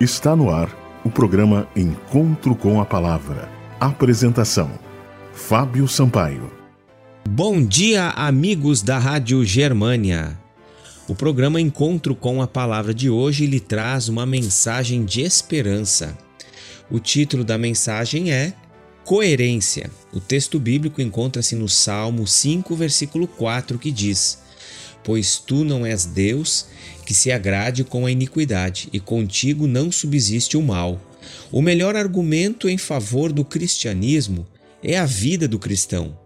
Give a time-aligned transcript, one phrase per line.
[0.00, 3.48] Está no ar o programa Encontro com a Palavra.
[3.78, 4.68] Apresentação:
[5.32, 6.50] Fábio Sampaio.
[7.28, 10.36] Bom dia, amigos da Rádio Germânia.
[11.06, 16.18] O programa Encontro com a Palavra de hoje lhe traz uma mensagem de esperança.
[16.90, 18.52] O título da mensagem é
[19.04, 19.88] Coerência.
[20.12, 24.42] O texto bíblico encontra-se no Salmo 5, versículo 4, que diz:
[25.04, 26.66] Pois tu não és Deus
[27.04, 31.00] que se agrade com a iniquidade, e contigo não subsiste o mal.
[31.52, 34.46] O melhor argumento em favor do cristianismo
[34.82, 36.16] é a vida do cristão.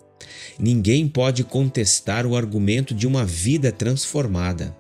[0.58, 4.76] Ninguém pode contestar o argumento de uma vida transformada.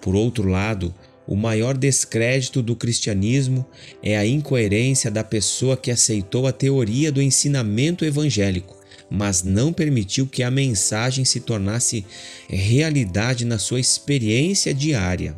[0.00, 0.94] Por outro lado,
[1.26, 3.66] o maior descrédito do cristianismo
[4.02, 8.75] é a incoerência da pessoa que aceitou a teoria do ensinamento evangélico,
[9.10, 12.04] mas não permitiu que a mensagem se tornasse
[12.48, 15.36] realidade na sua experiência diária.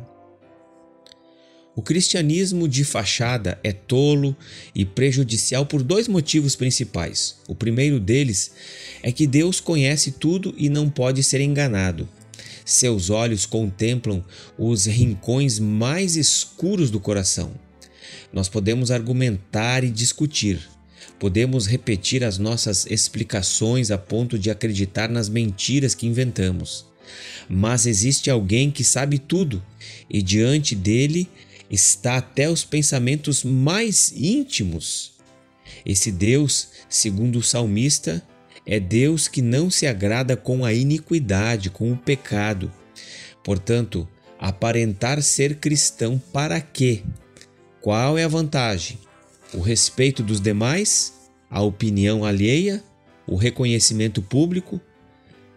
[1.79, 4.37] O cristianismo de fachada é tolo
[4.75, 7.37] e prejudicial por dois motivos principais.
[7.47, 8.51] O primeiro deles
[9.01, 12.09] é que Deus conhece tudo e não pode ser enganado.
[12.65, 14.25] Seus olhos contemplam
[14.59, 17.53] os rincões mais escuros do coração.
[18.33, 20.69] Nós podemos argumentar e discutir.
[21.19, 26.87] Podemos repetir as nossas explicações a ponto de acreditar nas mentiras que inventamos.
[27.49, 29.65] Mas existe alguém que sabe tudo
[30.09, 31.29] e diante dele
[31.71, 35.13] está até os pensamentos mais íntimos.
[35.85, 38.23] Esse Deus, segundo o salmista,
[38.67, 42.71] é Deus que não se agrada com a iniquidade, com o pecado.
[43.43, 44.07] Portanto,
[44.39, 47.03] aparentar ser cristão para quê?
[47.81, 48.99] Qual é a vantagem?
[49.55, 51.15] O respeito dos demais?
[51.51, 52.83] A opinião alheia?
[53.27, 54.79] O reconhecimento público?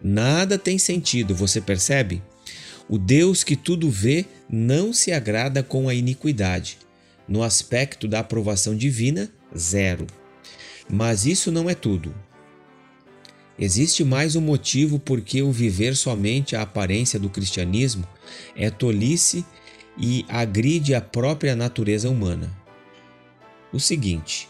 [0.02, 2.22] Nada tem sentido, você percebe?
[2.88, 6.78] O Deus que tudo vê não se agrada com a iniquidade.
[7.28, 10.06] No aspecto da aprovação divina, zero.
[10.88, 12.14] Mas isso não é tudo.
[13.58, 18.08] Existe mais um motivo por que o viver somente a aparência do cristianismo
[18.56, 19.44] é tolice
[19.98, 22.61] e agride a própria natureza humana.
[23.72, 24.48] O seguinte: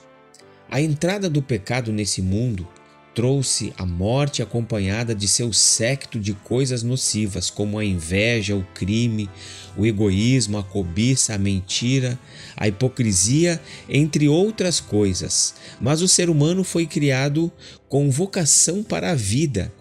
[0.71, 2.67] a entrada do pecado nesse mundo
[3.15, 9.29] trouxe a morte acompanhada de seu séquito de coisas nocivas, como a inveja, o crime,
[9.77, 12.19] o egoísmo, a cobiça, a mentira,
[12.57, 15.55] a hipocrisia, entre outras coisas.
[15.81, 17.53] Mas o ser humano foi criado
[17.89, 19.73] com vocação para a vida,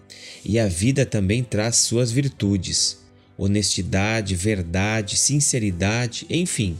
[0.44, 2.98] e a vida também traz suas virtudes:
[3.36, 6.76] honestidade, verdade, sinceridade, enfim.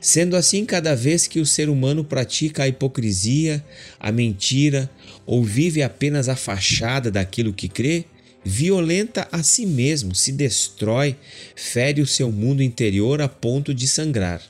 [0.00, 3.62] Sendo assim, cada vez que o ser humano pratica a hipocrisia,
[3.98, 4.90] a mentira
[5.26, 8.06] ou vive apenas a fachada daquilo que crê,
[8.42, 11.16] violenta a si mesmo, se destrói,
[11.54, 14.42] fere o seu mundo interior a ponto de sangrar.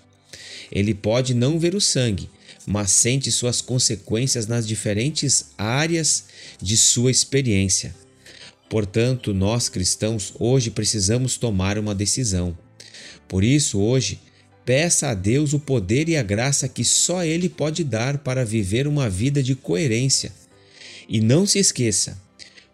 [0.71, 2.31] Ele pode não ver o sangue,
[2.65, 6.27] mas sente suas consequências nas diferentes áreas
[6.63, 7.93] de sua experiência.
[8.69, 12.57] Portanto, nós cristãos hoje precisamos tomar uma decisão.
[13.27, 14.21] Por isso, hoje,
[14.71, 18.87] Peça a Deus o poder e a graça que só Ele pode dar para viver
[18.87, 20.31] uma vida de coerência.
[21.09, 22.17] E não se esqueça,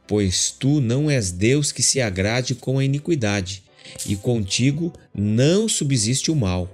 [0.06, 3.62] pois tu não és Deus que se agrade com a iniquidade,
[4.04, 6.70] e contigo não subsiste o mal.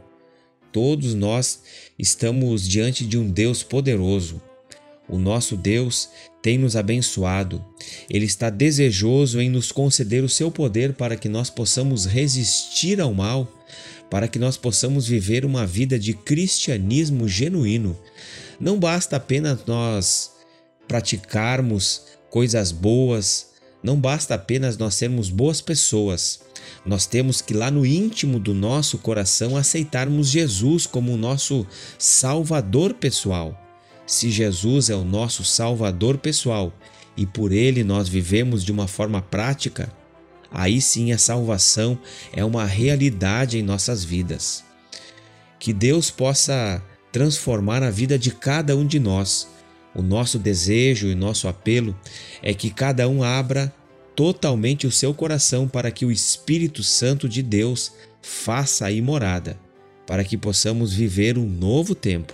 [0.73, 1.61] Todos nós
[1.97, 4.43] estamos diante de um Deus poderoso.
[5.09, 6.09] O nosso Deus
[6.43, 7.65] tem nos abençoado.
[8.11, 13.15] Ele está desejoso em nos conceder o seu poder para que nós possamos resistir ao
[13.15, 13.49] mal
[14.13, 17.99] para que nós possamos viver uma vida de cristianismo genuíno.
[18.61, 20.33] Não basta apenas nós
[20.87, 23.53] praticarmos coisas boas,
[23.83, 26.41] não basta apenas nós sermos boas pessoas.
[26.85, 31.67] Nós temos que lá no íntimo do nosso coração aceitarmos Jesus como o nosso
[31.99, 33.59] Salvador pessoal.
[34.07, 36.71] Se Jesus é o nosso Salvador pessoal
[37.17, 39.91] e por ele nós vivemos de uma forma prática,
[40.53, 41.99] aí sim a salvação
[42.33, 44.65] é uma realidade em nossas vidas.
[45.59, 46.83] Que Deus possa
[47.13, 49.49] transformar a vida de cada um de nós.
[49.95, 51.95] O nosso desejo e nosso apelo
[52.43, 53.73] é que cada um abra
[54.17, 57.93] totalmente o seu coração para que o Espírito Santo de Deus
[58.23, 59.59] faça aí morada,
[60.07, 62.33] para que possamos viver um novo tempo.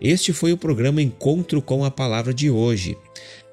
[0.00, 2.96] Este foi o programa Encontro com a Palavra de hoje.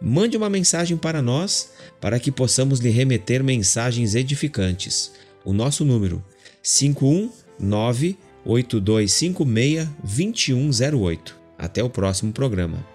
[0.01, 1.71] Mande uma mensagem para nós
[2.01, 5.11] para que possamos lhe remeter mensagens edificantes.
[5.43, 6.23] O nosso número
[6.61, 11.35] 519 8256 2108.
[11.57, 12.85] Até o próximo programa.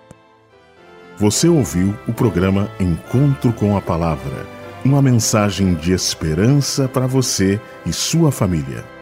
[1.19, 4.47] Você ouviu o programa Encontro com a Palavra,
[4.85, 9.00] uma mensagem de esperança para você e sua família.